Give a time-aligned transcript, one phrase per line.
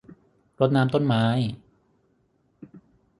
[0.59, 1.23] รดน้ำต้นไม้